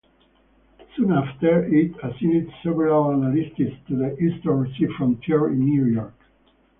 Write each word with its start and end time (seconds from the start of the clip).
Soon 0.95 1.11
after, 1.11 1.63
it 1.65 1.91
assigned 2.03 2.51
several 2.63 3.11
analysts 3.11 3.55
to 3.57 3.75
the 3.95 4.17
Eastern 4.19 4.73
Sea 4.75 4.87
Frontier 4.97 5.49
in 5.49 5.59
New 5.59 5.85
York. 5.85 6.15